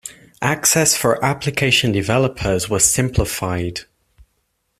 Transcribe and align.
Access 0.41 0.97
for 0.97 1.23
application 1.23 1.91
developers 1.91 2.67
was 2.67 2.91
simplified. 2.91 3.81